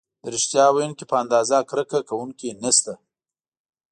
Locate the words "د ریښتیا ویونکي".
0.23-1.05